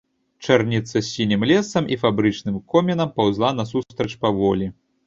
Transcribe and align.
Чарніца 0.45 0.95
з 0.95 1.03
сінім 1.15 1.45
лесам 1.53 1.91
і 1.97 1.99
фабрычным 2.07 2.59
комінам 2.75 3.17
паўзла 3.21 3.57
насустрач 3.61 4.15
паволі. 4.27 4.75